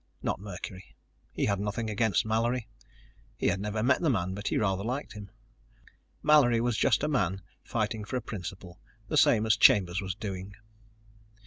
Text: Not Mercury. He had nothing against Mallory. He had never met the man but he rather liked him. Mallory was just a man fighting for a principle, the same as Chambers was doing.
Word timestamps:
Not 0.23 0.39
Mercury. 0.39 0.95
He 1.31 1.45
had 1.45 1.59
nothing 1.59 1.87
against 1.87 2.25
Mallory. 2.25 2.67
He 3.37 3.49
had 3.49 3.59
never 3.59 3.83
met 3.83 4.01
the 4.01 4.09
man 4.09 4.33
but 4.33 4.47
he 4.47 4.57
rather 4.57 4.83
liked 4.83 5.13
him. 5.13 5.29
Mallory 6.23 6.59
was 6.59 6.75
just 6.75 7.03
a 7.03 7.07
man 7.07 7.43
fighting 7.63 8.03
for 8.03 8.15
a 8.15 8.21
principle, 8.21 8.79
the 9.09 9.15
same 9.15 9.45
as 9.45 9.55
Chambers 9.55 10.01
was 10.01 10.15
doing. 10.15 10.55